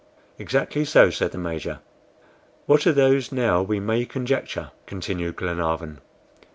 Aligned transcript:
"Exactly 0.39 0.83
so," 0.83 1.11
said 1.11 1.31
the 1.31 1.37
Major. 1.37 1.77
"What 2.65 2.87
are 2.87 2.91
those 2.91 3.31
now 3.31 3.61
we 3.61 3.79
may 3.79 4.03
conjecture?" 4.03 4.71
continued 4.87 5.35
Glenarvan. 5.35 5.99